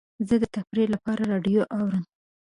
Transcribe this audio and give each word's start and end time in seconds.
زه 0.27 0.35
د 0.41 0.45
تفریح 0.55 0.87
لپاره 0.95 1.23
راډیو 1.31 1.61
اورم. 1.75 2.03